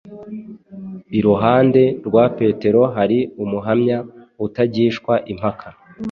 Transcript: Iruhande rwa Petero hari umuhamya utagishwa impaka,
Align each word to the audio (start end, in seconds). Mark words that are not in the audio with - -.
Iruhande 1.17 1.81
rwa 2.07 2.25
Petero 2.37 2.81
hari 2.95 3.19
umuhamya 3.43 3.97
utagishwa 4.45 5.13
impaka, 5.31 5.67